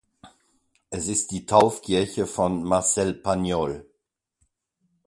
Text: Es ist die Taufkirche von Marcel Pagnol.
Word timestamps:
Es 0.89 1.07
ist 1.09 1.29
die 1.29 1.45
Taufkirche 1.45 2.25
von 2.25 2.63
Marcel 2.63 3.13
Pagnol. 3.13 3.85